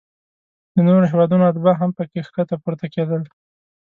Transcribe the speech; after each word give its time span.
د 0.75 0.77
نورو 0.87 1.09
هیوادونو 1.11 1.47
اتباع 1.49 1.75
هم 1.81 1.91
پکې 1.97 2.25
ښکته 2.27 2.55
پورته 2.63 2.85
کیدل. 2.95 3.21